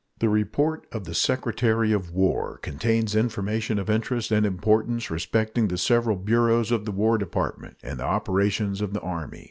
[0.17, 5.77] The report of the Secretary of War contains information of interest and importance respecting the
[5.77, 9.39] several bureaus of the War Department and the operations of the Army.